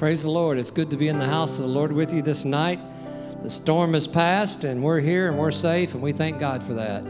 [0.00, 0.56] Praise the Lord.
[0.56, 2.80] It's good to be in the house of the Lord with you this night.
[3.42, 6.72] The storm has passed, and we're here and we're safe, and we thank God for
[6.72, 7.04] that.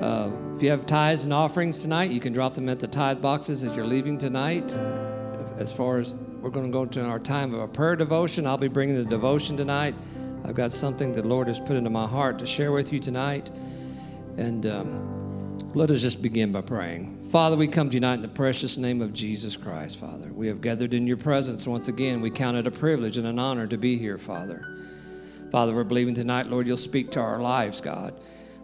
[0.00, 3.20] Uh, if you have tithes and offerings tonight, you can drop them at the tithe
[3.20, 4.72] boxes as you're leaving tonight.
[5.58, 8.56] As far as we're going to go to our time of a prayer devotion, I'll
[8.56, 9.96] be bringing the devotion tonight.
[10.44, 13.50] I've got something the Lord has put into my heart to share with you tonight.
[14.36, 17.21] And um, let us just begin by praying.
[17.32, 20.30] Father, we come tonight in the precious name of Jesus Christ, Father.
[20.30, 22.20] We have gathered in your presence once again.
[22.20, 24.84] We count it a privilege and an honor to be here, Father.
[25.50, 28.12] Father, we're believing tonight, Lord, you'll speak to our lives, God,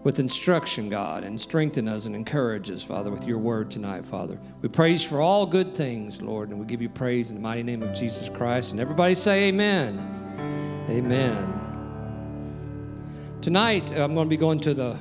[0.05, 4.39] with instruction, God, and strengthen us and encourage us, Father, with your word tonight, Father.
[4.61, 7.63] We praise for all good things, Lord, and we give you praise in the mighty
[7.63, 8.73] name of Jesus Christ.
[8.73, 10.85] And everybody say amen.
[10.91, 11.55] Amen.
[13.41, 14.99] Tonight, I'm going to be going to the,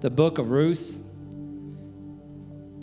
[0.00, 1.00] the book of Ruth.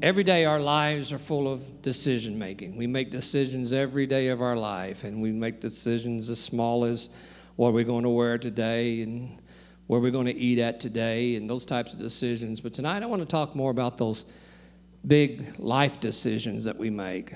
[0.04, 2.76] Every day, our lives are full of decision making.
[2.76, 7.08] We make decisions every day of our life, and we make decisions as small as
[7.56, 9.42] what we're going to wear today and
[9.88, 12.60] where we're going to eat at today, and those types of decisions.
[12.60, 14.26] But tonight, I want to talk more about those
[15.08, 17.34] big life decisions that we make.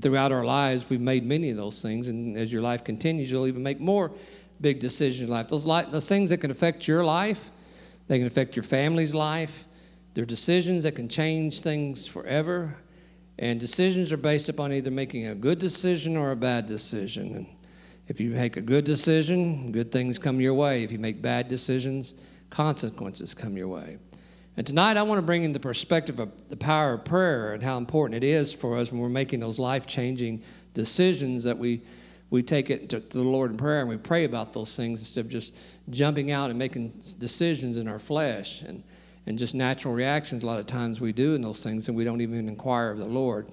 [0.00, 3.48] Throughout our lives, we've made many of those things, and as your life continues, you'll
[3.48, 4.12] even make more
[4.60, 5.48] big decisions in life.
[5.48, 7.50] Those, li- those things that can affect your life,
[8.06, 9.66] they can affect your family's life
[10.14, 12.76] they're decisions that can change things forever,
[13.38, 17.34] and decisions are based upon either making a good decision or a bad decision.
[17.34, 17.46] And
[18.06, 20.84] if you make a good decision, good things come your way.
[20.84, 22.14] If you make bad decisions,
[22.48, 23.98] consequences come your way.
[24.56, 27.62] And tonight, I want to bring in the perspective of the power of prayer and
[27.62, 31.82] how important it is for us when we're making those life changing decisions that we,
[32.30, 35.00] we take it to, to the Lord in prayer and we pray about those things
[35.00, 35.56] instead of just
[35.90, 38.62] jumping out and making decisions in our flesh.
[38.62, 38.84] And
[39.26, 42.04] and just natural reactions a lot of times we do in those things and we
[42.04, 43.48] don't even inquire of the Lord.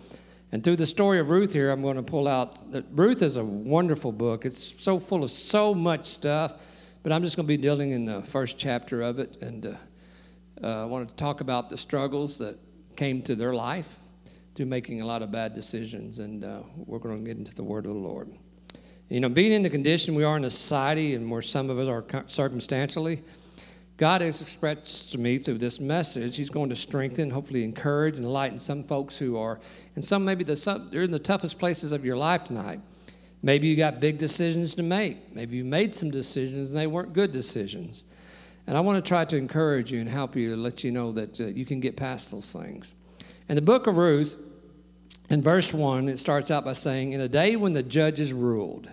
[0.52, 2.58] And through the story of Ruth here, I'm going to pull out
[2.92, 4.46] Ruth is a wonderful book.
[4.46, 6.66] It's so full of so much stuff,
[7.04, 9.38] but I'm just going to be dealing in the first chapter of it.
[9.42, 9.76] And uh,
[10.62, 12.58] uh, I want to talk about the struggles that
[12.98, 13.98] came to their life
[14.54, 16.20] through making a lot of bad decisions.
[16.20, 18.30] And uh, we're going to get into the word of the Lord.
[19.08, 21.80] You know, being in the condition we are in a society and where some of
[21.80, 23.24] us are circumstantially,
[24.02, 28.26] God has expressed to me through this message, He's going to strengthen, hopefully encourage, and
[28.26, 29.60] enlighten some folks who are,
[29.94, 32.80] and some maybe the, they're in the toughest places of your life tonight.
[33.44, 35.36] Maybe you got big decisions to make.
[35.36, 38.06] Maybe you made some decisions and they weren't good decisions.
[38.66, 41.40] And I want to try to encourage you and help you let you know that
[41.40, 42.96] uh, you can get past those things.
[43.50, 44.36] In the book of Ruth,
[45.30, 48.90] in verse 1, it starts out by saying, In a day when the judges ruled.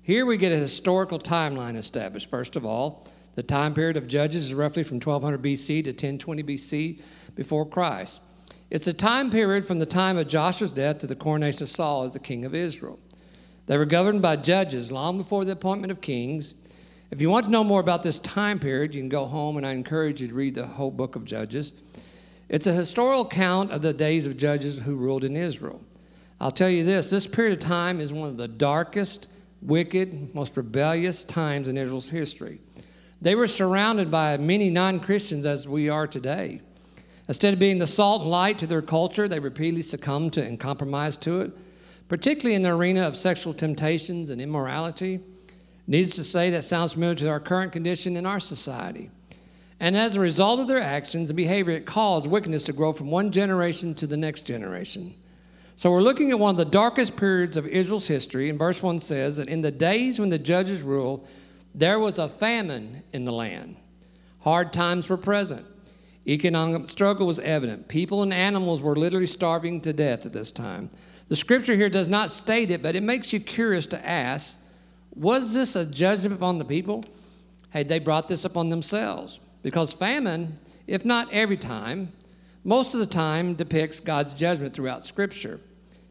[0.00, 3.08] Here we get a historical timeline established, first of all.
[3.34, 7.00] The time period of Judges is roughly from 1200 BC to 1020 BC
[7.34, 8.20] before Christ.
[8.70, 12.04] It's a time period from the time of Joshua's death to the coronation of Saul
[12.04, 12.98] as the king of Israel.
[13.66, 16.54] They were governed by judges long before the appointment of kings.
[17.10, 19.66] If you want to know more about this time period, you can go home and
[19.66, 21.72] I encourage you to read the whole book of Judges.
[22.48, 25.82] It's a historical account of the days of judges who ruled in Israel.
[26.40, 29.28] I'll tell you this this period of time is one of the darkest,
[29.62, 32.60] wicked, most rebellious times in Israel's history.
[33.22, 36.60] They were surrounded by many non Christians as we are today.
[37.28, 40.58] Instead of being the salt and light to their culture, they repeatedly succumbed to and
[40.58, 41.52] compromised to it,
[42.08, 45.20] particularly in the arena of sexual temptations and immorality.
[45.86, 49.08] Needless to say, that sounds familiar to our current condition in our society.
[49.78, 53.12] And as a result of their actions and behavior, it caused wickedness to grow from
[53.12, 55.14] one generation to the next generation.
[55.76, 58.50] So we're looking at one of the darkest periods of Israel's history.
[58.50, 61.26] And verse 1 says that in the days when the judges ruled,
[61.74, 63.76] there was a famine in the land.
[64.40, 65.66] Hard times were present.
[66.26, 67.88] Economic struggle was evident.
[67.88, 70.90] People and animals were literally starving to death at this time.
[71.28, 74.58] The scripture here does not state it, but it makes you curious to ask
[75.14, 77.04] was this a judgment upon the people?
[77.70, 79.40] Had they brought this upon themselves?
[79.62, 82.12] Because famine, if not every time,
[82.64, 85.60] most of the time depicts God's judgment throughout scripture.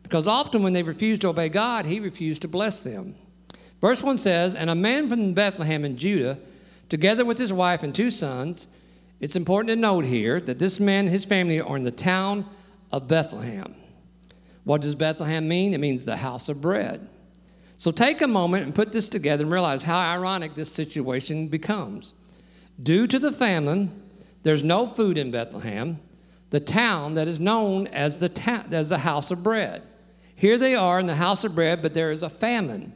[0.03, 3.15] Because often when they refused to obey God, He refused to bless them.
[3.81, 6.37] Verse 1 says, And a man from Bethlehem in Judah,
[6.87, 8.67] together with his wife and two sons,
[9.19, 12.45] it's important to note here that this man and his family are in the town
[12.91, 13.75] of Bethlehem.
[14.63, 15.73] What does Bethlehem mean?
[15.73, 17.07] It means the house of bread.
[17.77, 22.13] So take a moment and put this together and realize how ironic this situation becomes.
[22.81, 24.03] Due to the famine,
[24.43, 25.99] there's no food in Bethlehem,
[26.51, 29.81] the town that is known as the, ta- as the house of bread.
[30.35, 32.93] Here they are in the house of bread, but there is a famine.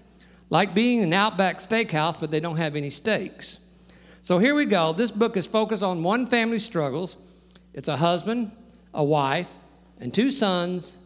[0.50, 3.58] Like being an Outback steakhouse, but they don't have any steaks.
[4.22, 4.94] So here we go.
[4.94, 7.16] This book is focused on one family's struggles.
[7.74, 8.52] It's a husband,
[8.94, 9.50] a wife,
[10.00, 10.98] and two sons,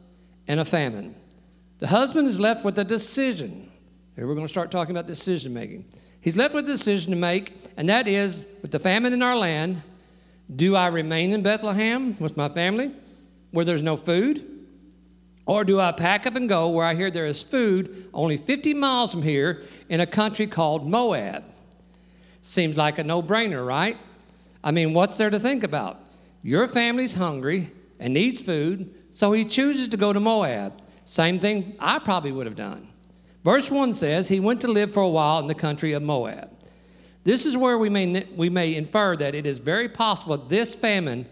[0.47, 1.15] and a famine.
[1.80, 3.69] The husband is left with a decision.
[4.15, 5.86] Here we're going to start talking about decision making.
[6.21, 9.38] He's left with a decision to make, and that is with the famine in our
[9.38, 9.81] land,
[10.53, 12.91] do I remain in Bethlehem with my family
[13.51, 14.45] where there's no food?
[15.50, 18.75] Or do I pack up and go where I hear there is food only 50
[18.75, 21.44] miles from here in a country called Moab?
[22.44, 23.98] Seems like a no brainer, right?
[24.63, 26.00] I mean, what's there to think about?
[26.44, 30.80] Your family's hungry and needs food, so he chooses to go to Moab.
[31.06, 32.88] Same thing I probably would have done.
[33.44, 36.51] Verse 1 says, He went to live for a while in the country of Moab.
[37.24, 41.25] This is where we may, we may infer that it is very possible this famine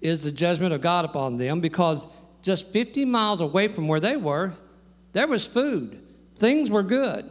[0.00, 2.06] is the judgment of God upon them because
[2.42, 4.54] just 50 miles away from where they were,
[5.12, 6.00] there was food.
[6.36, 7.28] Things were good.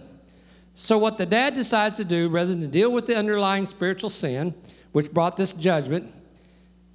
[0.75, 4.53] So, what the dad decides to do, rather than deal with the underlying spiritual sin,
[4.91, 6.13] which brought this judgment,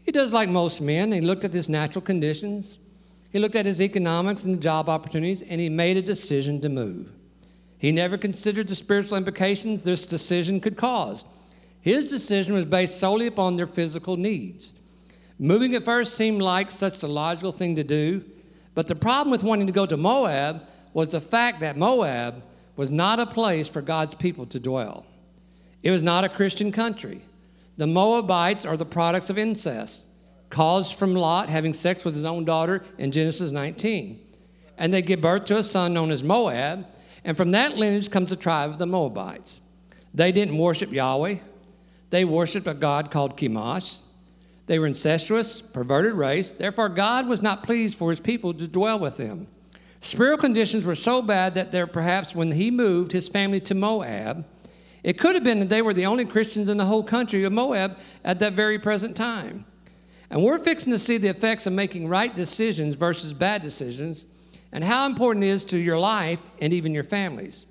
[0.04, 1.12] he does like most men.
[1.12, 2.78] He looked at his natural conditions,
[3.30, 6.68] he looked at his economics and the job opportunities, and he made a decision to
[6.68, 7.10] move.
[7.78, 11.24] He never considered the spiritual implications this decision could cause.
[11.80, 14.70] His decision was based solely upon their physical needs.
[15.42, 18.22] Moving at first seemed like such a logical thing to do,
[18.76, 20.62] but the problem with wanting to go to Moab
[20.92, 22.44] was the fact that Moab
[22.76, 25.04] was not a place for God's people to dwell.
[25.82, 27.22] It was not a Christian country.
[27.76, 30.06] The Moabites are the products of incest,
[30.48, 34.24] caused from Lot having sex with his own daughter in Genesis 19.
[34.78, 36.86] And they give birth to a son known as Moab,
[37.24, 39.58] and from that lineage comes the tribe of the Moabites.
[40.14, 41.38] They didn't worship Yahweh,
[42.10, 44.04] they worshiped a god called Chemosh.
[44.66, 46.50] They were incestuous, perverted race.
[46.50, 49.46] Therefore, God was not pleased for his people to dwell with them.
[50.00, 54.44] Spiritual conditions were so bad that there perhaps when he moved his family to Moab,
[55.02, 57.52] it could have been that they were the only Christians in the whole country of
[57.52, 59.64] Moab at that very present time.
[60.30, 64.26] And we're fixing to see the effects of making right decisions versus bad decisions
[64.72, 67.66] and how important it is to your life and even your families.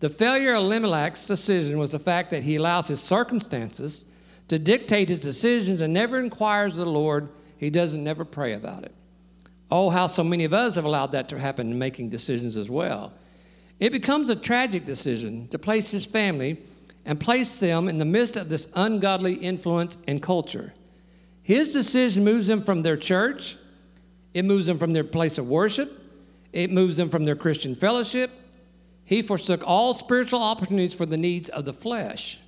[0.00, 4.04] The failure of Elimelech's decision was the fact that he allows his circumstances
[4.50, 7.28] to dictate his decisions and never inquires of the Lord.
[7.56, 8.92] He doesn't never pray about it.
[9.70, 12.68] Oh, how so many of us have allowed that to happen in making decisions as
[12.68, 13.12] well.
[13.78, 16.58] It becomes a tragic decision to place his family
[17.06, 20.74] and place them in the midst of this ungodly influence and culture.
[21.44, 23.56] His decision moves them from their church,
[24.34, 25.92] it moves them from their place of worship,
[26.52, 28.32] it moves them from their Christian fellowship.
[29.04, 32.40] He forsook all spiritual opportunities for the needs of the flesh.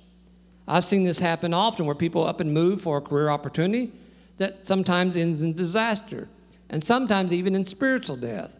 [0.67, 3.91] I've seen this happen often where people up and move for a career opportunity
[4.37, 6.29] that sometimes ends in disaster
[6.69, 8.59] and sometimes even in spiritual death.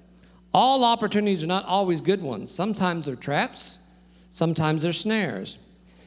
[0.53, 2.51] All opportunities are not always good ones.
[2.51, 3.79] Sometimes they're traps,
[4.29, 5.57] sometimes they're snares.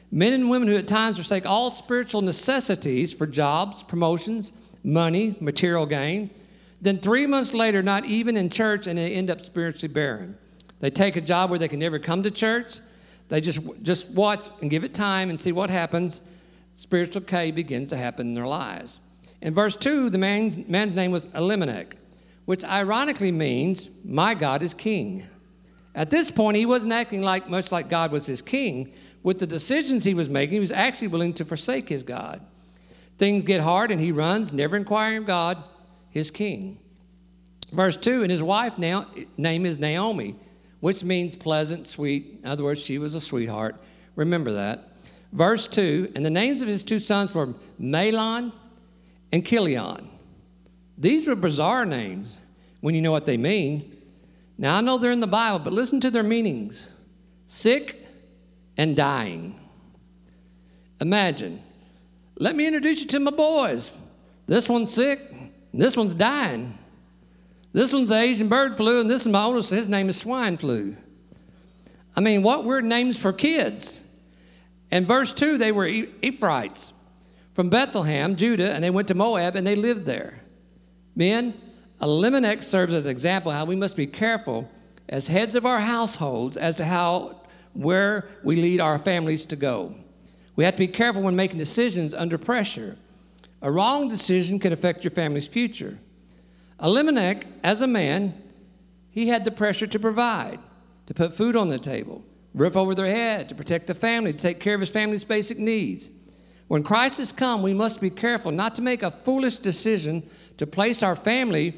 [0.09, 4.53] Men and women who at times forsake all spiritual necessities for jobs, promotions,
[4.83, 6.29] money, material gain,
[6.79, 10.37] then three months later, not even in church, and they end up spiritually barren.
[10.79, 12.79] They take a job where they can never come to church.
[13.29, 16.21] They just, just watch and give it time and see what happens.
[16.73, 18.99] Spiritual decay begins to happen in their lives.
[19.41, 21.95] In verse 2, the man's, man's name was Elimelech,
[22.45, 25.25] which ironically means, My God is king.
[25.93, 28.93] At this point, he wasn't acting like much like God was his king.
[29.23, 32.41] With the decisions he was making, he was actually willing to forsake his God.
[33.17, 35.57] Things get hard, and he runs, never inquiring of God,
[36.09, 36.77] his king.
[37.71, 40.35] Verse 2, and his wife now, name is Naomi
[40.79, 42.39] which means pleasant, sweet.
[42.43, 43.75] In other words, she was a sweetheart.
[44.15, 44.89] Remember that.
[45.31, 48.51] Verse 2 And the names of his two sons were Mahlon
[49.31, 50.09] and Chilion.
[50.97, 52.37] These were bizarre names
[52.81, 53.95] when you know what they mean.
[54.57, 56.89] Now, I know they're in the Bible, but listen to their meanings
[57.45, 58.05] sick
[58.75, 59.57] and dying.
[60.99, 61.61] Imagine.
[62.39, 63.97] Let me introduce you to my boys.
[64.47, 65.19] This one's sick,
[65.73, 66.77] this one's dying.
[67.77, 70.97] This one's Asian bird flu, and this is my oldest, his name is swine flu.
[72.15, 74.03] I mean, what weird names for kids.
[74.89, 76.91] In verse 2, they were Ephraimites
[77.53, 80.39] from Bethlehem, Judah, and they went to Moab and they lived there.
[81.15, 81.53] Men,
[82.01, 84.67] Elimelech serves as an example how we must be careful
[85.07, 87.41] as heads of our households as to how
[87.73, 89.93] where we lead our families to go.
[90.55, 92.97] We have to be careful when making decisions under pressure.
[93.61, 95.99] A wrong decision can affect your family's future.
[96.81, 98.33] Elimelech, as a man,
[99.09, 100.59] he had the pressure to provide,
[101.07, 104.39] to put food on the table, roof over their head, to protect the family, to
[104.39, 106.09] take care of his family's basic needs.
[106.67, 110.67] When Christ has come, we must be careful not to make a foolish decision to
[110.67, 111.75] place our family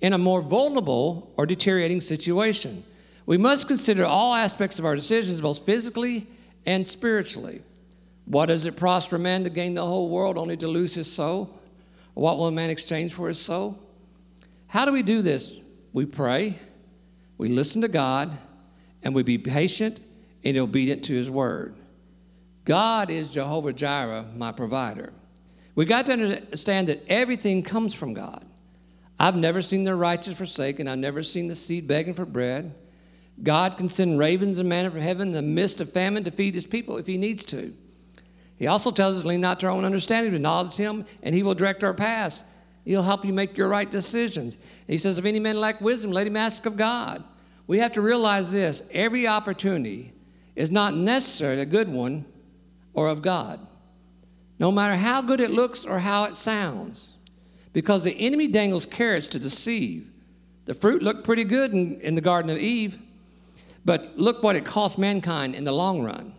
[0.00, 2.84] in a more vulnerable or deteriorating situation.
[3.24, 6.26] We must consider all aspects of our decisions, both physically
[6.66, 7.62] and spiritually.
[8.24, 11.10] What does it prosper a man to gain the whole world only to lose his
[11.10, 11.58] soul?
[12.14, 13.78] what will a man exchange for his soul?
[14.72, 15.54] How do we do this?
[15.92, 16.58] We pray,
[17.36, 18.32] we listen to God,
[19.02, 20.00] and we be patient
[20.42, 21.76] and obedient to His word.
[22.64, 25.12] God is Jehovah Jireh, my provider.
[25.74, 28.46] We got to understand that everything comes from God.
[29.20, 30.88] I've never seen the righteous forsaken.
[30.88, 32.74] I've never seen the seed begging for bread.
[33.42, 36.54] God can send ravens and manna from heaven in the midst of famine to feed
[36.54, 37.74] his people if he needs to.
[38.56, 41.42] He also tells us, lean not to our own understanding, but acknowledge him, and he
[41.42, 42.42] will direct our paths.
[42.84, 44.56] He'll help you make your right decisions.
[44.56, 47.22] And he says, if any man lack wisdom, let him ask of God.
[47.66, 50.12] We have to realize this every opportunity
[50.56, 52.24] is not necessarily a good one
[52.92, 53.60] or of God,
[54.58, 57.10] no matter how good it looks or how it sounds,
[57.72, 60.08] because the enemy dangles carrots to deceive.
[60.64, 62.98] The fruit looked pretty good in, in the Garden of Eve,
[63.84, 66.34] but look what it cost mankind in the long run.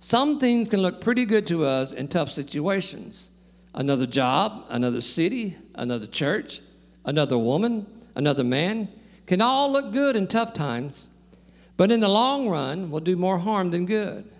[0.00, 3.30] Some things can look pretty good to us in tough situations
[3.76, 6.60] another job, another city, another church,
[7.04, 8.88] another woman, another man
[9.26, 11.08] can all look good in tough times,
[11.76, 14.30] but in the long run will do more harm than good.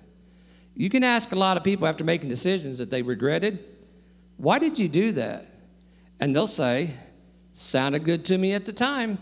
[0.75, 3.65] You can ask a lot of people after making decisions that they regretted,
[4.37, 5.47] why did you do that?
[6.21, 6.91] And they'll say,
[7.55, 9.19] sounded good to me at the time.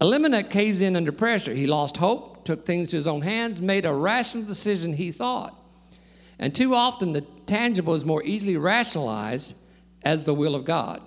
[0.00, 1.54] Elimelech caves in under pressure.
[1.54, 5.56] He lost hope, took things to his own hands, made a rational decision he thought.
[6.38, 9.54] And too often, the tangible is more easily rationalized
[10.04, 11.02] as the will of God.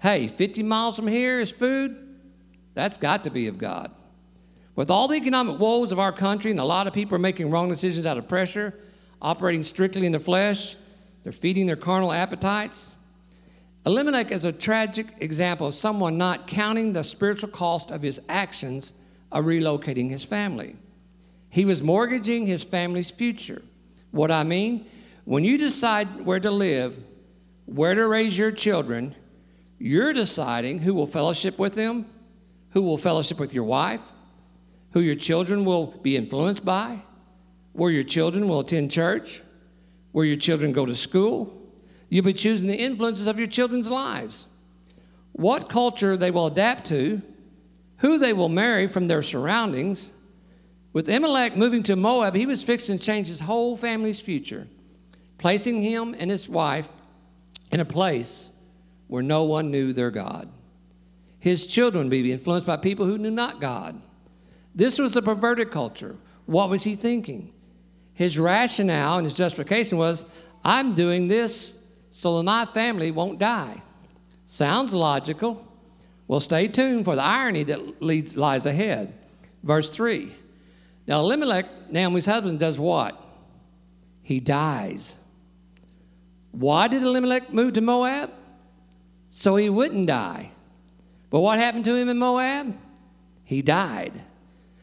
[0.00, 1.96] Hey, 50 miles from here is food?
[2.74, 3.90] That's got to be of God.
[4.74, 7.50] With all the economic woes of our country, and a lot of people are making
[7.50, 8.74] wrong decisions out of pressure,
[9.20, 10.76] operating strictly in the flesh,
[11.22, 12.94] they're feeding their carnal appetites.
[13.84, 18.92] Elimelech is a tragic example of someone not counting the spiritual cost of his actions
[19.30, 20.76] of relocating his family.
[21.50, 23.62] He was mortgaging his family's future.
[24.10, 24.86] What I mean,
[25.24, 26.96] when you decide where to live,
[27.66, 29.14] where to raise your children,
[29.78, 32.06] you're deciding who will fellowship with them,
[32.70, 34.00] who will fellowship with your wife,
[34.92, 37.00] who your children will be influenced by,
[37.72, 39.42] where your children will attend church,
[40.12, 41.58] where your children go to school.
[42.08, 44.46] You'll be choosing the influences of your children's lives,
[45.32, 47.22] what culture they will adapt to,
[47.98, 50.14] who they will marry from their surroundings.
[50.92, 54.66] With Elimelech moving to Moab, he was fixing to change his whole family's future,
[55.38, 56.88] placing him and his wife
[57.72, 58.50] in a place
[59.08, 60.48] where no one knew their God.
[61.40, 64.00] His children would be influenced by people who knew not God.
[64.74, 66.16] This was a perverted culture.
[66.46, 67.52] What was he thinking?
[68.14, 70.24] His rationale and his justification was
[70.64, 73.82] I'm doing this so that my family won't die.
[74.46, 75.66] Sounds logical.
[76.28, 79.12] Well, stay tuned for the irony that leads, lies ahead.
[79.62, 80.32] Verse 3.
[81.06, 83.20] Now, Elimelech, Naomi's husband, does what?
[84.22, 85.16] He dies.
[86.52, 88.30] Why did Elimelech move to Moab?
[89.28, 90.52] So he wouldn't die.
[91.30, 92.76] But what happened to him in Moab?
[93.44, 94.12] He died.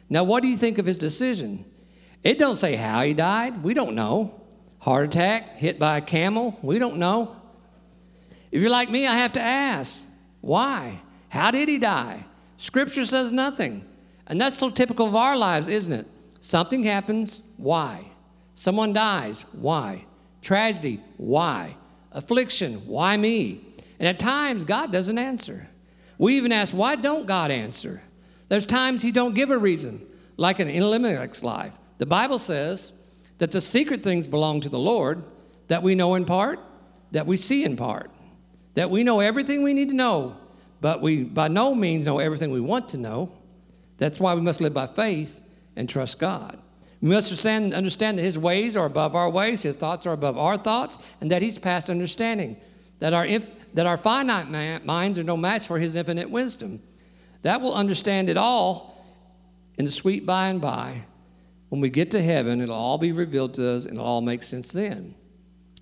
[0.10, 1.66] Now, what do you think of his decision?
[2.24, 3.64] It don't say how he died.
[3.64, 4.42] We don't know.
[4.80, 6.58] Heart attack, hit by a camel.
[6.62, 7.36] We don't know.
[8.52, 10.08] If you're like me, I have to ask,
[10.42, 11.02] why?
[11.30, 12.26] How did he die?
[12.58, 13.86] Scripture says nothing.
[14.26, 16.08] And that's so typical of our lives, isn't it?
[16.40, 18.06] Something happens, why?
[18.54, 20.06] Someone dies, why?
[20.42, 21.76] Tragedy, why?
[22.12, 23.62] Affliction, why me?
[24.00, 25.68] And at times, God doesn't answer.
[26.18, 28.02] We even ask, why don't God answer?
[28.48, 30.02] There's times he don't give a reason,
[30.38, 31.74] like in Elimelech's life.
[31.98, 32.92] The Bible says
[33.38, 35.24] that the secret things belong to the Lord,
[35.68, 36.60] that we know in part,
[37.12, 38.10] that we see in part,
[38.74, 40.38] that we know everything we need to know,
[40.82, 43.32] but we by no means know everything we want to know.
[43.98, 45.42] That's why we must live by faith
[45.76, 46.58] and trust God.
[47.02, 50.38] We must understand, understand that His ways are above our ways, His thoughts are above
[50.38, 52.58] our thoughts, and that He's past understanding.
[53.00, 56.82] That our inf- that our finite man, minds are no match for his infinite wisdom.
[57.44, 59.06] That will understand it all
[59.78, 61.04] in the sweet by and by.
[61.70, 64.44] When we get to heaven, it'll all be revealed to us and it'll all make
[64.44, 65.16] sense then.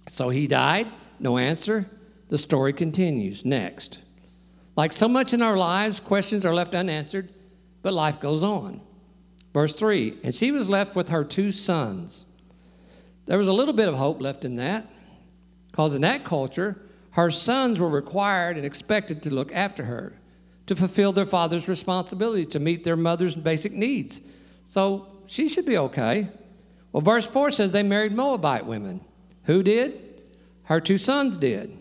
[0.10, 0.88] So he died,
[1.20, 1.86] no answer.
[2.28, 3.46] The story continues.
[3.46, 4.00] Next.
[4.76, 7.34] Like so much in our lives, questions are left unanswered,
[7.82, 8.82] but life goes on.
[9.58, 12.26] Verse 3 And she was left with her two sons.
[13.26, 14.86] There was a little bit of hope left in that,
[15.72, 16.78] because in that culture,
[17.14, 20.14] her sons were required and expected to look after her,
[20.68, 24.22] to fulfill their father's responsibility, to meet their mother's basic needs.
[24.66, 26.28] So she should be okay.
[26.92, 29.02] Well, verse 4 says they married Moabite women.
[29.46, 30.22] Who did?
[30.66, 31.76] Her two sons did.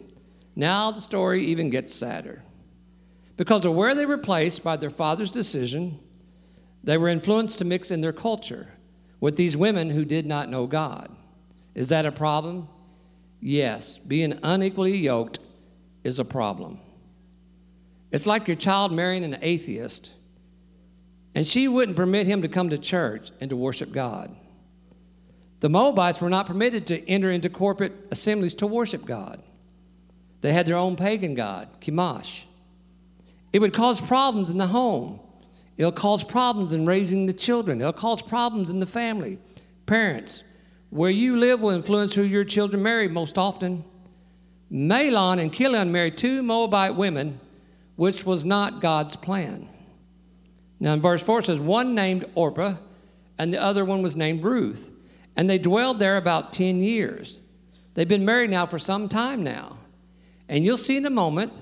[0.54, 2.42] Now the story even gets sadder.
[3.36, 6.00] Because of where they were placed by their father's decision,
[6.86, 8.68] they were influenced to mix in their culture
[9.20, 11.10] with these women who did not know God.
[11.74, 12.68] Is that a problem?
[13.40, 15.40] Yes, being unequally yoked
[16.04, 16.80] is a problem.
[18.10, 20.12] It's like your child marrying an atheist.
[21.34, 24.34] and she wouldn't permit him to come to church and to worship God.
[25.60, 29.42] The Moabites were not permitted to enter into corporate assemblies to worship God.
[30.40, 32.44] They had their own pagan god, Chemosh.
[33.52, 35.20] It would cause problems in the home.
[35.76, 37.80] It'll cause problems in raising the children.
[37.80, 39.38] It'll cause problems in the family.
[39.84, 40.42] Parents,
[40.90, 43.84] where you live will influence who your children marry most often.
[44.72, 47.40] Mahlon and Chilion married two Moabite women,
[47.96, 49.68] which was not God's plan.
[50.80, 52.74] Now, in verse 4 it says, one named Orpah,
[53.38, 54.90] and the other one was named Ruth.
[55.36, 57.40] And they dwelled there about 10 years.
[57.94, 59.78] They've been married now for some time now.
[60.48, 61.52] And you'll see in a moment,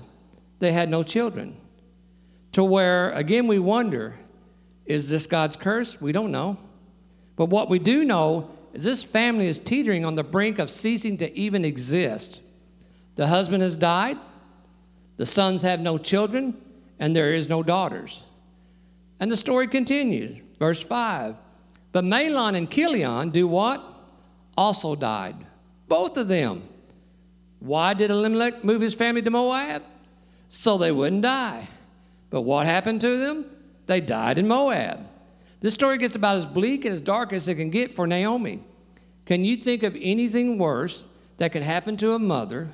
[0.59, 1.57] they had no children.
[2.55, 4.17] To where, again, we wonder
[4.85, 5.99] is this God's curse?
[5.99, 6.57] We don't know.
[7.35, 11.17] But what we do know is this family is teetering on the brink of ceasing
[11.17, 12.39] to even exist.
[13.15, 14.17] The husband has died,
[15.17, 16.55] the sons have no children,
[16.97, 18.23] and there is no daughters.
[19.19, 20.39] And the story continues.
[20.57, 21.35] Verse 5
[21.91, 23.83] But Mahlon and Chilion do what?
[24.55, 25.35] Also died.
[25.89, 26.63] Both of them.
[27.59, 29.83] Why did Elimelech move his family to Moab?
[30.47, 31.67] So they wouldn't die.
[32.35, 33.45] But what happened to them?
[33.85, 35.07] They died in Moab.
[35.61, 38.61] This story gets about as bleak and as dark as it can get for Naomi.
[39.25, 42.73] Can you think of anything worse that could happen to a mother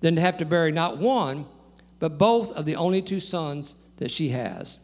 [0.00, 1.44] than to have to bury not one,
[1.98, 4.78] but both of the only two sons that she has?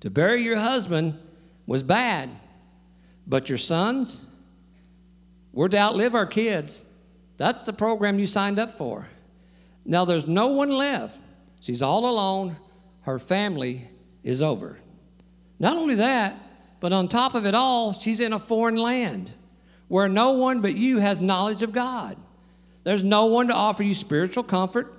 [0.00, 1.16] To bury your husband
[1.64, 2.28] was bad,
[3.24, 4.24] but your sons,
[5.52, 6.86] we're to outlive our kids.
[7.36, 9.06] That's the program you signed up for.
[9.84, 11.20] Now there's no one left.
[11.60, 12.56] She's all alone.
[13.02, 13.88] Her family
[14.22, 14.78] is over.
[15.58, 16.36] Not only that,
[16.80, 19.32] but on top of it all, she's in a foreign land
[19.88, 22.16] where no one but you has knowledge of God.
[22.84, 24.92] There's no one to offer you spiritual comfort.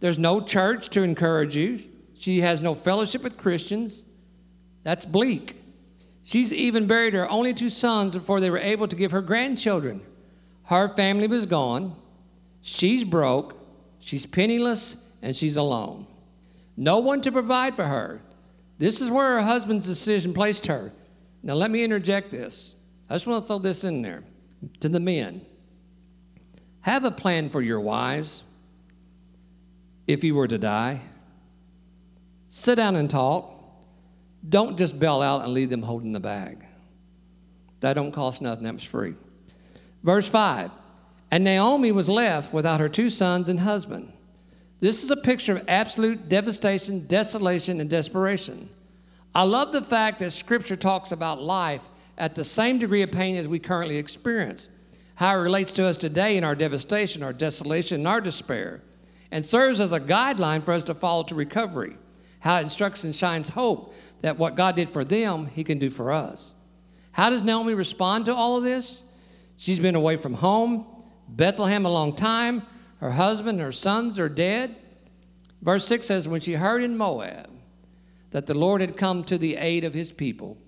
[0.00, 1.80] There's no church to encourage you.
[2.16, 4.04] She has no fellowship with Christians.
[4.84, 5.56] That's bleak.
[6.22, 10.02] She's even buried her only two sons before they were able to give her grandchildren.
[10.64, 11.96] Her family was gone.
[12.60, 13.56] She's broke.
[13.98, 16.06] She's penniless and she's alone.
[16.80, 18.22] No one to provide for her.
[18.78, 20.92] This is where her husband's decision placed her.
[21.42, 22.76] Now, let me interject this.
[23.10, 24.22] I just want to throw this in there
[24.78, 25.44] to the men.
[26.82, 28.44] Have a plan for your wives
[30.06, 31.00] if you were to die.
[32.48, 33.52] Sit down and talk.
[34.48, 36.64] Don't just bail out and leave them holding the bag.
[37.80, 39.14] That don't cost nothing, that was free.
[40.04, 40.70] Verse 5
[41.32, 44.12] And Naomi was left without her two sons and husband.
[44.80, 48.68] This is a picture of absolute devastation, desolation, and desperation.
[49.34, 51.82] I love the fact that Scripture talks about life
[52.16, 54.68] at the same degree of pain as we currently experience,
[55.16, 58.80] how it relates to us today in our devastation, our desolation, and our despair,
[59.30, 61.96] and serves as a guideline for us to follow to recovery,
[62.40, 66.54] how and shines hope that what God did for them, He can do for us.
[67.12, 69.02] How does Naomi respond to all of this?
[69.56, 70.86] She's been away from home,
[71.28, 72.62] Bethlehem, a long time.
[72.98, 74.76] Her husband and her sons are dead.
[75.62, 77.50] Verse 6 says, When she heard in Moab
[78.30, 80.58] that the Lord had come to the aid of his people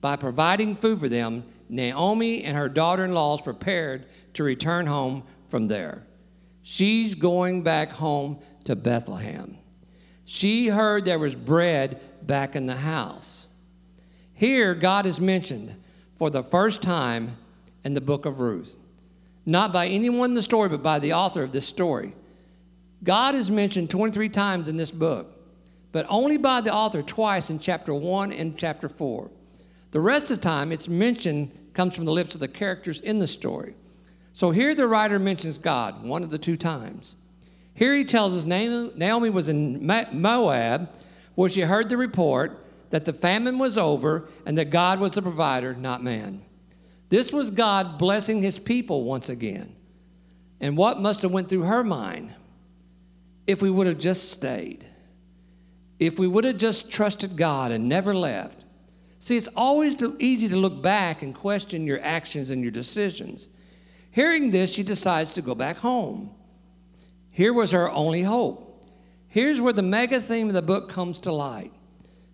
[0.00, 5.24] by providing food for them, Naomi and her daughter in laws prepared to return home
[5.48, 6.02] from there.
[6.62, 9.58] She's going back home to Bethlehem.
[10.24, 13.46] She heard there was bread back in the house.
[14.32, 15.74] Here, God is mentioned
[16.18, 17.36] for the first time
[17.84, 18.76] in the book of Ruth.
[19.44, 22.14] Not by anyone in the story, but by the author of this story.
[23.02, 25.36] God is mentioned 23 times in this book,
[25.90, 29.30] but only by the author twice in chapter 1 and chapter 4.
[29.90, 33.18] The rest of the time, its mention comes from the lips of the characters in
[33.18, 33.74] the story.
[34.32, 37.16] So here the writer mentions God one of the two times.
[37.74, 40.88] Here he tells us Naomi was in Moab,
[41.34, 45.22] where she heard the report that the famine was over and that God was the
[45.22, 46.42] provider, not man.
[47.12, 49.76] This was God blessing his people once again.
[50.62, 52.32] And what must have went through her mind
[53.46, 54.86] if we would have just stayed?
[55.98, 58.64] If we would have just trusted God and never left?
[59.18, 63.46] See, it's always easy to look back and question your actions and your decisions.
[64.10, 66.30] Hearing this, she decides to go back home.
[67.30, 68.82] Here was her only hope.
[69.28, 71.74] Here's where the mega theme of the book comes to light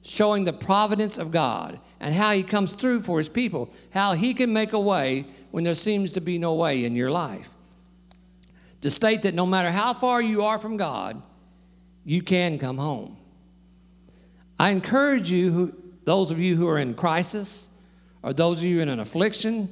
[0.02, 4.34] showing the providence of God and how He comes through for His people, how He
[4.34, 7.50] can make a way when there seems to be no way in your life.
[8.82, 11.20] To state that no matter how far you are from God,
[12.04, 13.16] you can come home.
[14.58, 17.68] I encourage you, who, those of you who are in crisis,
[18.22, 19.68] or those of you in an affliction,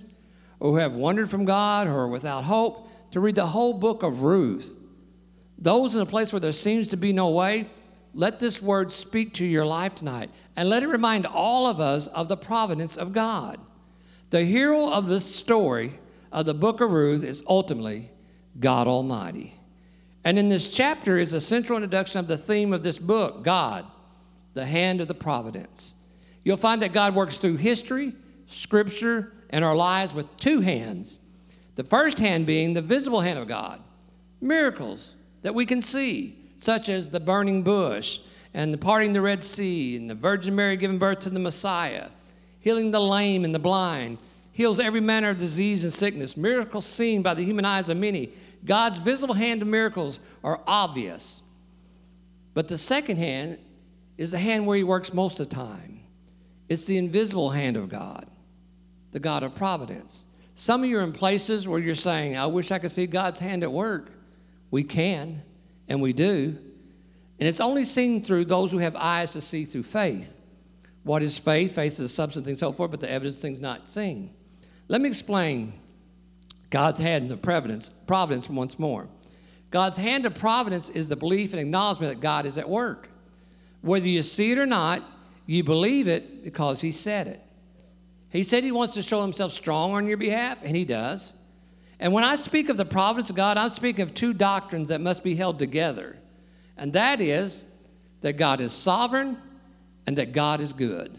[0.61, 4.03] or who have wandered from God or are without hope, to read the whole book
[4.03, 4.77] of Ruth.
[5.59, 7.69] Those in a place where there seems to be no way,
[8.17, 12.07] let this word speak to your life tonight and let it remind all of us
[12.07, 13.61] of the providence of God.
[14.31, 16.01] The hero of the story
[16.33, 18.11] of the book of Ruth is ultimately
[18.59, 19.61] God Almighty.
[20.25, 23.85] And in this chapter is a central introduction of the theme of this book God,
[24.55, 25.93] the hand of the providence.
[26.43, 28.15] You'll find that God works through history,
[28.47, 31.19] scripture, and our lives with two hands.
[31.75, 33.83] The first hand being the visible hand of God,
[34.41, 38.21] miracles that we can see, such as the burning bush
[38.53, 42.09] and the parting the Red Sea and the Virgin Mary giving birth to the Messiah,
[42.61, 44.19] healing the lame and the blind,
[44.53, 48.31] heals every manner of disease and sickness, miracles seen by the human eyes of many.
[48.65, 51.43] God's visible hand of miracles are obvious.
[52.55, 53.59] But the second hand
[54.17, 56.01] is the hand where He works most of the time.
[56.69, 58.27] It's the invisible hand of God,
[59.13, 60.27] the God of providence.
[60.55, 63.39] Some of you are in places where you're saying, I wish I could see God's
[63.39, 64.11] hand at work.
[64.71, 65.43] We can,
[65.89, 66.57] and we do.
[67.39, 70.41] And it's only seen through those who have eyes to see through faith.
[71.03, 71.75] What is faith?
[71.75, 74.35] Faith is the substance and so forth, but the evidence things not seen.
[74.89, 75.75] Let me explain
[76.71, 79.07] God's hand of providence, providence once more.
[79.71, 83.09] God's hand of providence is the belief and acknowledgement that God is at work.
[83.83, 85.03] Whether you see it or not,
[85.47, 87.41] you believe it because He said it.
[88.31, 91.33] He said He wants to show Himself strong on your behalf, and He does.
[91.99, 95.01] And when I speak of the providence of God, I'm speaking of two doctrines that
[95.01, 96.17] must be held together.
[96.77, 97.65] And that is
[98.21, 99.39] that God is sovereign
[100.07, 101.19] and that God is good.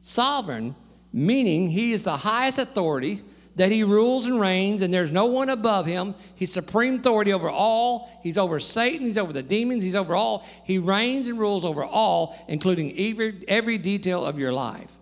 [0.00, 0.74] Sovereign,
[1.12, 3.22] meaning He is the highest authority,
[3.56, 6.14] that He rules and reigns, and there's no one above Him.
[6.34, 8.10] He's supreme authority over all.
[8.22, 10.46] He's over Satan, He's over the demons, He's over all.
[10.64, 14.92] He reigns and rules over all, including every, every detail of your life.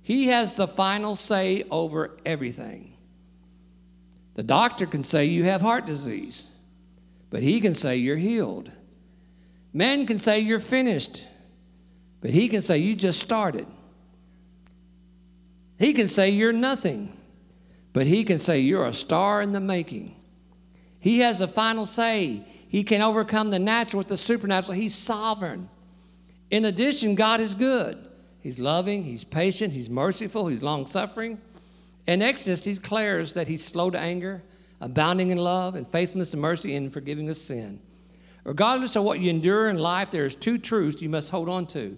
[0.00, 2.91] He has the final say over everything.
[4.34, 6.50] The doctor can say you have heart disease,
[7.30, 8.70] but he can say you're healed.
[9.72, 11.26] Men can say you're finished,
[12.20, 13.66] but he can say you just started.
[15.78, 17.16] He can say you're nothing,
[17.92, 20.16] but he can say you're a star in the making.
[21.00, 22.46] He has the final say.
[22.68, 24.74] He can overcome the natural with the supernatural.
[24.74, 25.68] He's sovereign.
[26.50, 27.98] In addition, God is good.
[28.40, 31.40] He's loving, He's patient, He's merciful, He's long suffering.
[32.06, 34.42] In Exodus, he declares that he's slow to anger,
[34.80, 37.80] abounding in love and faithfulness and mercy and forgiving of sin.
[38.44, 41.96] Regardless of what you endure in life, there's two truths you must hold on to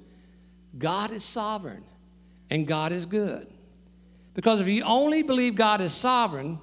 [0.77, 1.85] God is sovereign
[2.51, 3.47] and God is good.
[4.35, 6.59] Because if you only believe God is sovereign,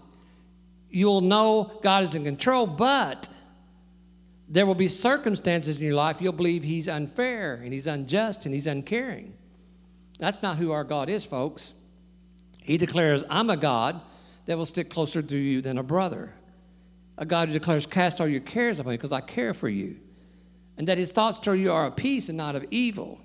[0.89, 3.29] you'll know God is in control, but
[4.49, 8.53] there will be circumstances in your life you'll believe He's unfair and He's unjust and
[8.53, 9.33] He's uncaring.
[10.19, 11.73] That's not who our God is, folks.
[12.61, 13.99] He declares, I'm a God
[14.45, 16.33] that will stick closer to you than a brother.
[17.17, 19.97] A God who declares, Cast all your cares upon me because I care for you.
[20.77, 23.19] And that his thoughts toward you are of peace and not of evil.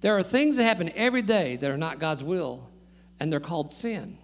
[0.00, 2.70] There are things that happen every day that are not God's will,
[3.18, 4.18] and they're called sin.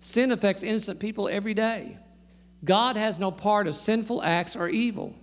[0.00, 1.98] Sin affects innocent people every day.
[2.64, 5.14] God has no part of sinful acts or evil.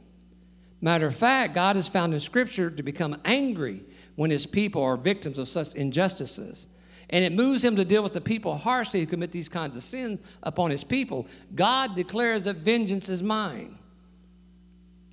[0.82, 3.82] Matter of fact, God is found in Scripture to become angry
[4.16, 6.68] when his people are victims of such injustices.
[7.10, 9.82] And it moves him to deal with the people harshly who commit these kinds of
[9.82, 11.28] sins upon his people.
[11.56, 13.78] God declares that vengeance is mine.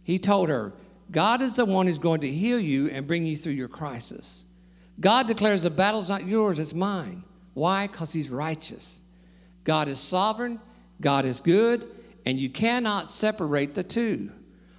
[0.04, 0.72] He told her,
[1.10, 4.44] God is the one who's going to heal you and bring you through your crisis.
[5.00, 7.22] God declares the battle's not yours, it's mine.
[7.54, 7.86] Why?
[7.86, 9.02] Because he's righteous.
[9.64, 10.60] God is sovereign,
[11.00, 11.90] God is good,
[12.24, 14.30] and you cannot separate the two,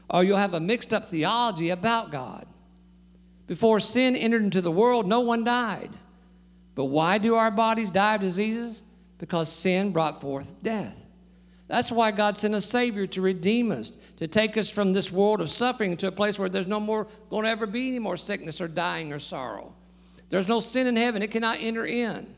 [0.10, 2.46] or you'll have a mixed up theology about God.
[3.48, 5.92] Before sin entered into the world, no one died.
[6.78, 8.84] But why do our bodies die of diseases?
[9.18, 11.06] Because sin brought forth death.
[11.68, 15.42] That's why God sent a Savior to redeem us, to take us from this world
[15.42, 18.16] of suffering to a place where there's no more going to ever be any more
[18.16, 19.74] sickness or dying or sorrow.
[20.30, 22.36] There's no sin in heaven, it cannot enter in.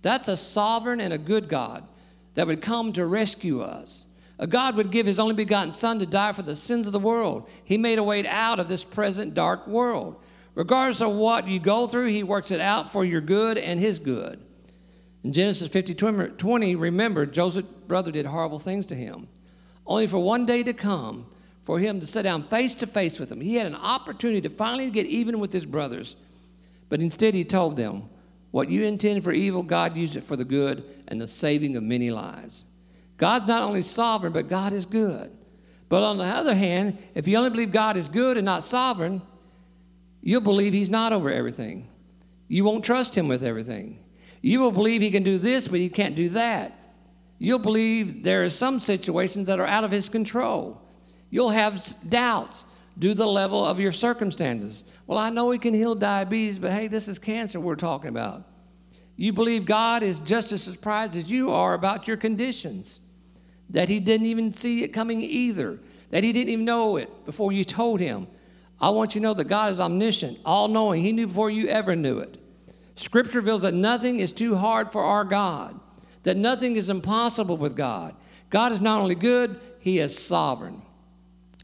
[0.00, 1.86] That's a sovereign and a good God
[2.32, 4.06] that would come to rescue us.
[4.38, 6.98] A God would give his only begotten Son to die for the sins of the
[6.98, 7.46] world.
[7.62, 10.16] He made a way out of this present dark world.
[10.56, 14.00] Regardless of what you go through, He works it out for your good and His
[14.00, 14.42] good.
[15.22, 19.28] In Genesis 50 20, remember, Joseph's brother did horrible things to him,
[19.84, 21.26] only for one day to come
[21.62, 23.40] for him to sit down face to face with him.
[23.40, 26.14] He had an opportunity to finally get even with his brothers,
[26.88, 28.08] but instead he told them,
[28.52, 31.82] What you intend for evil, God used it for the good and the saving of
[31.82, 32.62] many lives.
[33.16, 35.36] God's not only sovereign, but God is good.
[35.88, 39.22] But on the other hand, if you only believe God is good and not sovereign,
[40.26, 41.86] You'll believe He's not over everything.
[42.48, 44.00] You won't trust Him with everything.
[44.42, 46.76] You will believe He can do this, but He can't do that.
[47.38, 50.82] You'll believe there are some situations that are out of His control.
[51.30, 52.64] You'll have doubts.
[52.98, 54.82] do the level of your circumstances.
[55.06, 58.42] Well, I know He can heal diabetes, but hey, this is cancer we're talking about.
[59.14, 62.98] You believe God is just as surprised as you are about your conditions,
[63.70, 65.78] that He didn't even see it coming either,
[66.10, 68.26] that He didn't even know it before you told Him.
[68.80, 71.02] I want you to know that God is omniscient, all knowing.
[71.02, 72.38] He knew before you ever knew it.
[72.94, 75.78] Scripture reveals that nothing is too hard for our God,
[76.24, 78.14] that nothing is impossible with God.
[78.50, 80.82] God is not only good, He is sovereign.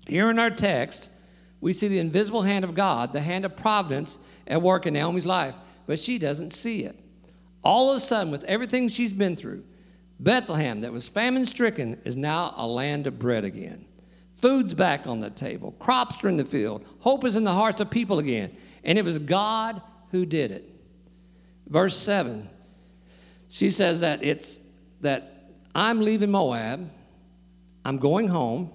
[0.06, 1.10] Here in our text,
[1.60, 5.26] we see the invisible hand of God, the hand of providence at work in Naomi's
[5.26, 5.54] life,
[5.86, 6.98] but she doesn't see it.
[7.62, 9.64] All of a sudden, with everything she's been through,
[10.18, 13.86] Bethlehem, that was famine stricken, is now a land of bread again.
[14.42, 17.80] Food's back on the table, crops are in the field, hope is in the hearts
[17.80, 18.54] of people again.
[18.82, 20.68] And it was God who did it.
[21.68, 22.50] Verse 7,
[23.48, 24.60] she says that it's
[25.00, 26.90] that I'm leaving Moab,
[27.84, 28.72] I'm going home,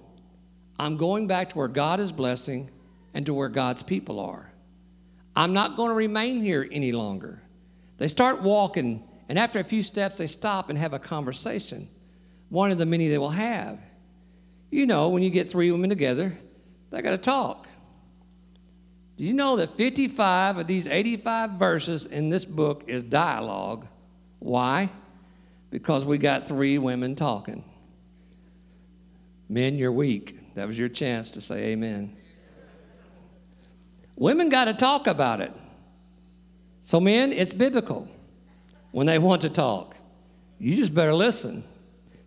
[0.78, 2.70] I'm going back to where God is blessing
[3.12, 4.50] and to where God's people are.
[5.36, 7.42] I'm not going to remain here any longer.
[7.98, 11.88] They start walking, and after a few steps, they stop and have a conversation.
[12.48, 13.78] One of the many they will have.
[14.70, 16.36] You know, when you get three women together,
[16.90, 17.66] they got to talk.
[19.16, 23.86] Do you know that 55 of these 85 verses in this book is dialogue?
[24.38, 24.90] Why?
[25.70, 27.64] Because we got three women talking.
[29.48, 30.54] Men, you're weak.
[30.54, 32.16] That was your chance to say amen.
[34.16, 35.52] Women got to talk about it.
[36.80, 38.08] So, men, it's biblical
[38.92, 39.96] when they want to talk.
[40.58, 41.64] You just better listen.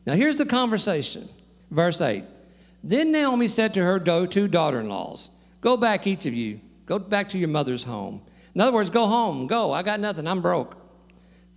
[0.06, 1.30] Now, here's the conversation.
[1.70, 2.24] Verse 8
[2.84, 5.30] Then Naomi said to her two daughter in laws,
[5.62, 6.60] Go back, each of you.
[6.86, 8.22] Go back to your mother's home.
[8.54, 9.48] In other words, go home.
[9.48, 9.72] Go.
[9.72, 10.28] I got nothing.
[10.28, 10.76] I'm broke.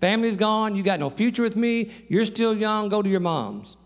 [0.00, 0.76] Family's gone.
[0.76, 1.90] You got no future with me.
[2.08, 2.88] You're still young.
[2.88, 3.76] Go to your mom's.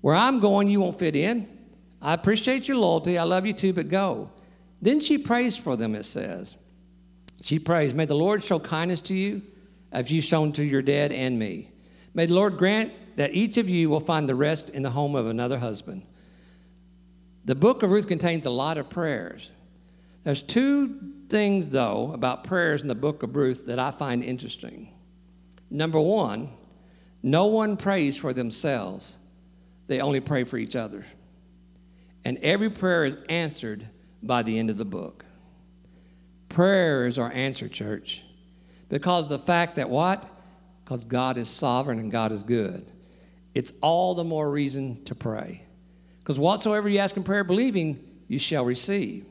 [0.00, 1.48] Where I'm going, you won't fit in.
[2.02, 3.16] I appreciate your loyalty.
[3.16, 4.30] I love you too, but go.
[4.82, 6.58] Then she prays for them, it says.
[7.42, 9.40] She prays, May the Lord show kindness to you
[9.90, 11.70] as you've shown to your dad and me.
[12.12, 15.14] May the Lord grant that each of you will find the rest in the home
[15.14, 16.02] of another husband.
[17.44, 19.50] The book of Ruth contains a lot of prayers.
[20.22, 24.94] There's two things, though, about prayers in the book of Ruth that I find interesting.
[25.70, 26.50] Number one,
[27.22, 29.18] no one prays for themselves,
[29.86, 31.04] they only pray for each other.
[32.24, 33.86] And every prayer is answered
[34.22, 35.26] by the end of the book.
[36.48, 38.22] Prayers are answered, church,
[38.88, 40.26] because the fact that what?
[40.84, 42.86] Because God is sovereign and God is good.
[43.54, 45.64] It's all the more reason to pray.
[46.24, 49.26] Because whatsoever you ask in prayer, believing, you shall receive.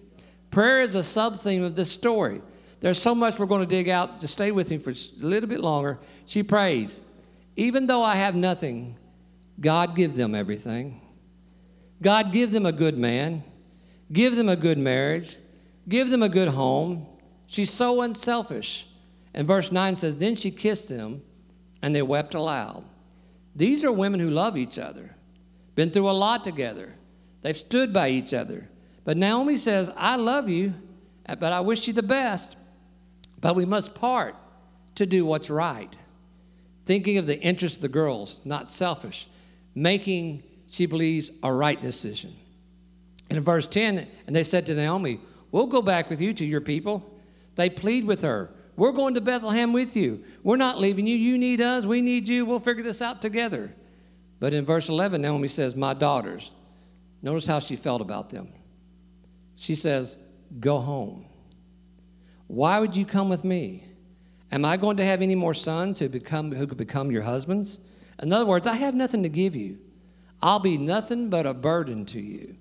[0.51, 2.39] Prayer is a sub theme of this story.
[2.81, 4.19] There's so much we're going to dig out.
[4.19, 5.97] To stay with me for a little bit longer.
[6.27, 7.01] She prays,
[7.55, 8.95] Even though I have nothing,
[9.59, 11.01] God give them everything.
[11.99, 13.43] God give them a good man.
[14.11, 15.37] Give them a good marriage.
[15.89, 17.07] Give them a good home.
[17.47, 18.85] She's so unselfish.
[19.33, 21.23] And verse 9 says, Then she kissed them,
[21.81, 22.83] and they wept aloud.
[23.55, 25.15] These are women who love each other,
[25.75, 26.93] been through a lot together.
[27.41, 28.69] They've stood by each other.
[29.03, 30.73] But Naomi says, I love you,
[31.27, 32.55] but I wish you the best.
[33.39, 34.35] But we must part
[34.95, 35.95] to do what's right.
[36.85, 39.27] Thinking of the interest of the girls, not selfish.
[39.75, 42.33] Making, she believes, a right decision.
[43.29, 45.19] And in verse 10, and they said to Naomi,
[45.51, 47.09] We'll go back with you to your people.
[47.55, 50.23] They plead with her, We're going to Bethlehem with you.
[50.43, 51.15] We're not leaving you.
[51.15, 51.85] You need us.
[51.85, 52.45] We need you.
[52.45, 53.73] We'll figure this out together.
[54.43, 56.51] But in verse 11, Naomi says, My daughters.
[57.21, 58.49] Notice how she felt about them.
[59.55, 60.17] She says,
[60.59, 61.27] Go home.
[62.47, 63.85] Why would you come with me?
[64.51, 67.79] Am I going to have any more sons who, become, who could become your husbands?
[68.21, 69.77] In other words, I have nothing to give you.
[70.41, 72.57] I'll be nothing but a burden to you.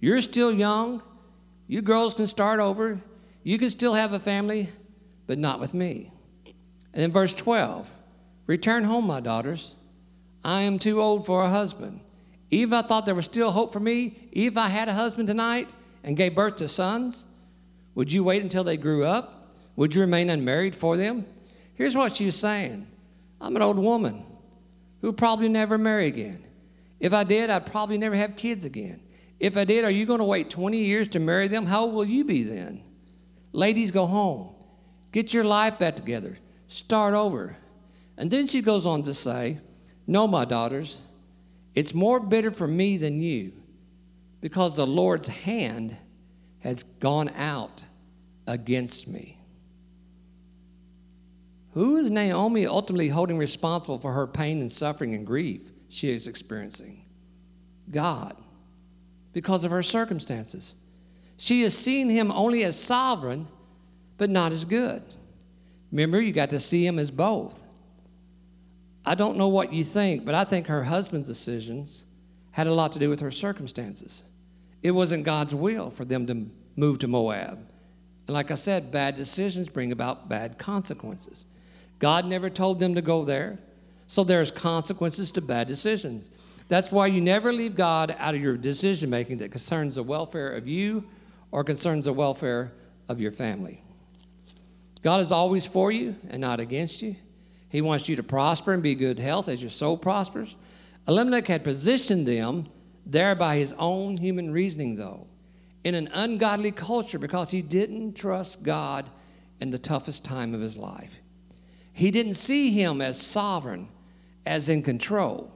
[0.00, 1.00] You're still young.
[1.68, 3.00] You girls can start over.
[3.44, 4.68] You can still have a family,
[5.28, 6.10] but not with me.
[6.92, 7.88] And in verse 12,
[8.48, 9.76] return home, my daughters.
[10.44, 12.00] I am too old for a husband.
[12.50, 15.28] Even if I thought there was still hope for me, if I had a husband
[15.28, 15.68] tonight
[16.02, 17.24] and gave birth to sons,
[17.94, 19.54] would you wait until they grew up?
[19.76, 21.26] Would you remain unmarried for them?
[21.74, 22.86] Here's what she's saying
[23.40, 24.24] I'm an old woman
[25.00, 26.44] who'll probably never marry again.
[26.98, 29.00] If I did, I'd probably never have kids again.
[29.38, 31.64] If I did, are you going to wait 20 years to marry them?
[31.64, 32.82] How old will you be then?
[33.52, 34.54] Ladies, go home.
[35.12, 36.38] Get your life back together.
[36.68, 37.56] Start over.
[38.18, 39.58] And then she goes on to say,
[40.10, 41.00] No, my daughters,
[41.72, 43.52] it's more bitter for me than you
[44.40, 45.96] because the Lord's hand
[46.58, 47.84] has gone out
[48.44, 49.38] against me.
[51.74, 56.26] Who is Naomi ultimately holding responsible for her pain and suffering and grief she is
[56.26, 57.04] experiencing?
[57.88, 58.36] God
[59.32, 60.74] because of her circumstances.
[61.36, 63.46] She has seen him only as sovereign,
[64.18, 65.04] but not as good.
[65.92, 67.62] Remember, you got to see him as both.
[69.10, 72.04] I don't know what you think, but I think her husband's decisions
[72.52, 74.22] had a lot to do with her circumstances.
[74.84, 76.46] It wasn't God's will for them to
[76.76, 77.58] move to Moab.
[78.28, 81.44] And like I said, bad decisions bring about bad consequences.
[81.98, 83.58] God never told them to go there,
[84.06, 86.30] so there's consequences to bad decisions.
[86.68, 90.52] That's why you never leave God out of your decision making that concerns the welfare
[90.52, 91.02] of you
[91.50, 92.70] or concerns the welfare
[93.08, 93.82] of your family.
[95.02, 97.16] God is always for you and not against you.
[97.70, 100.56] He wants you to prosper and be good health as your soul prospers.
[101.08, 102.68] Elimelech had positioned them
[103.06, 105.26] there by his own human reasoning, though,
[105.84, 109.08] in an ungodly culture because he didn't trust God
[109.60, 111.18] in the toughest time of his life.
[111.92, 113.88] He didn't see him as sovereign,
[114.44, 115.52] as in control.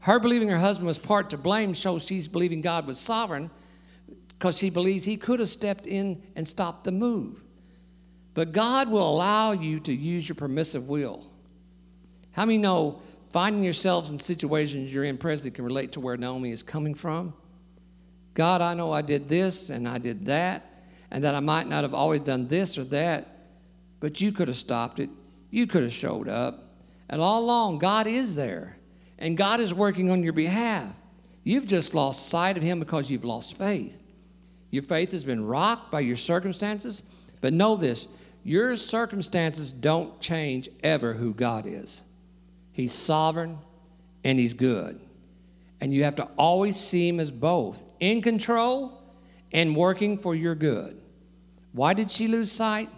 [0.00, 3.50] Her believing her husband was part to blame shows she's believing God was sovereign
[4.28, 7.42] because she believes he could have stepped in and stopped the move.
[8.34, 11.24] But God will allow you to use your permissive will.
[12.34, 13.00] How many know
[13.32, 17.32] finding yourselves in situations you're in presently can relate to where Naomi is coming from?
[18.34, 21.84] God, I know I did this and I did that, and that I might not
[21.84, 23.28] have always done this or that,
[24.00, 25.08] but you could have stopped it.
[25.50, 26.74] You could have showed up.
[27.08, 28.76] And all along, God is there,
[29.18, 30.92] and God is working on your behalf.
[31.44, 34.02] You've just lost sight of Him because you've lost faith.
[34.70, 37.04] Your faith has been rocked by your circumstances,
[37.40, 38.08] but know this
[38.42, 42.02] your circumstances don't change ever who God is.
[42.74, 43.56] He's sovereign
[44.22, 45.00] and He's good.
[45.80, 49.02] And you have to always see Him as both in control
[49.50, 51.00] and working for your good.
[51.72, 52.90] Why did she lose sight?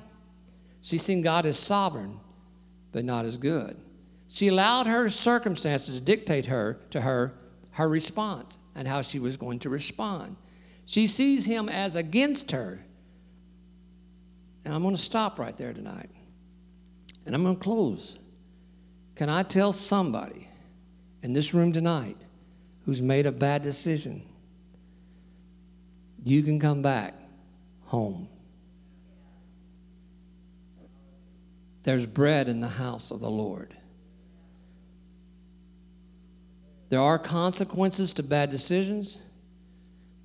[0.81, 2.19] She seen God as sovereign,
[2.91, 3.77] but not as good.
[4.29, 7.35] She allowed her circumstances to dictate her to her
[7.77, 10.35] her response and how she was going to respond.
[10.87, 12.81] She sees him as against her.
[14.65, 16.09] And I'm going to stop right there tonight.
[17.27, 18.19] And I'm going to close.
[19.16, 20.48] Can I tell somebody
[21.22, 22.18] in this room tonight
[22.85, 24.22] who's made a bad decision?
[26.22, 27.14] You can come back
[27.87, 28.29] home.
[31.83, 33.76] There's bread in the house of the Lord.
[36.88, 39.22] There are consequences to bad decisions.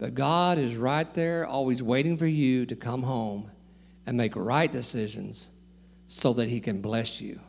[0.01, 3.51] But God is right there, always waiting for you to come home
[4.07, 5.49] and make right decisions
[6.07, 7.39] so that He can bless you.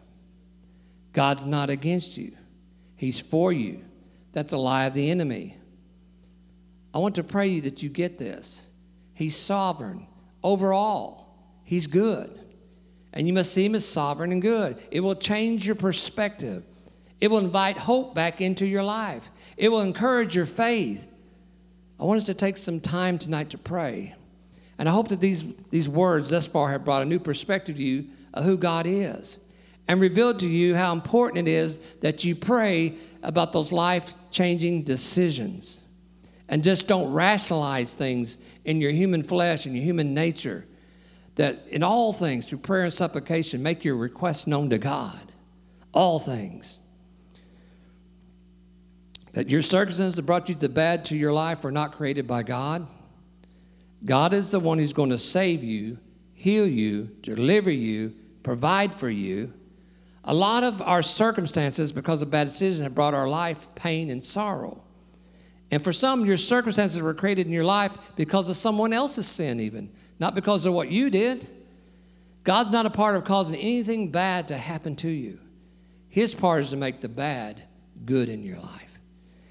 [1.13, 2.37] God's not against you,
[2.97, 3.85] He's for you.
[4.33, 5.59] That's a lie of the enemy.
[6.95, 8.67] I want to pray you that you get this.
[9.15, 10.07] He's sovereign
[10.43, 12.39] over all, He's good.
[13.15, 14.83] And you must see Him as sovereign and good.
[14.91, 16.65] It will change your perspective,
[17.21, 21.09] it will invite hope back into your life, it will encourage your faith.
[22.01, 24.17] I want us to take some time tonight to pray.
[24.77, 27.83] And I hope that these, these words thus far have brought a new perspective to
[27.85, 29.39] you of who God is
[29.89, 34.83] and revealed to you how important it is that you pray about those life changing
[34.83, 35.81] decisions
[36.49, 40.67] and just don't rationalize things in your human flesh and your human nature.
[41.37, 45.33] That in all things, through prayer and supplication, make your requests known to God.
[45.93, 46.81] All things
[49.33, 52.43] that your circumstances that brought you the bad to your life were not created by
[52.43, 52.87] God.
[54.05, 55.99] God is the one who's going to save you,
[56.35, 59.53] heal you, deliver you, provide for you.
[60.25, 64.23] A lot of our circumstances, because of bad decisions, have brought our life pain and
[64.23, 64.83] sorrow.
[65.71, 69.59] And for some, your circumstances were created in your life because of someone else's sin,
[69.59, 71.49] even, not because of what you did.
[72.45, 75.41] God's not a part of causing anything bad to happen to you.
[76.09, 77.63] His part is to make the bad
[78.05, 78.99] good in your life.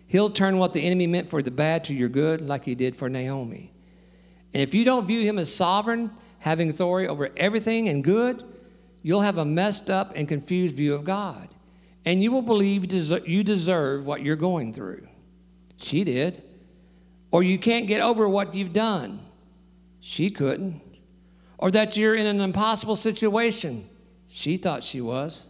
[0.08, 2.96] He'll turn what the enemy meant for the bad to your good, like he did
[2.96, 3.74] for Naomi.
[4.54, 8.44] And if you don't view him as sovereign, having authority over everything and good,
[9.02, 11.50] you'll have a messed up and confused view of God.
[12.06, 12.92] And you will believe
[13.28, 15.08] you deserve what you're going through.
[15.78, 16.42] She did.
[17.32, 19.20] Or you can't get over what you've done.
[20.00, 20.82] She couldn't.
[21.58, 23.88] Or that you're in an impossible situation.
[24.28, 25.48] She thought she was.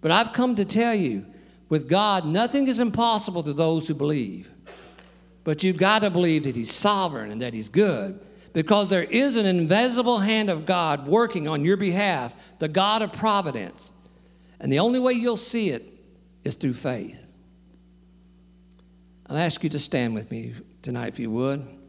[0.00, 1.26] But I've come to tell you
[1.68, 4.50] with God, nothing is impossible to those who believe.
[5.44, 8.20] But you've got to believe that He's sovereign and that He's good
[8.52, 13.12] because there is an invisible hand of God working on your behalf, the God of
[13.12, 13.92] providence.
[14.58, 15.84] And the only way you'll see it
[16.44, 17.20] is through faith.
[19.26, 21.79] I'll ask you to stand with me tonight, if you would.